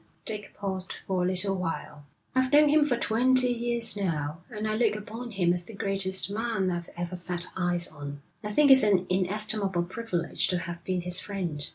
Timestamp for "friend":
11.19-11.67